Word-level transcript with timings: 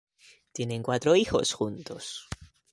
Tienen 0.51 0.81
cuatro 0.81 1.15
hijos 1.15 1.53
juntos. 1.53 2.27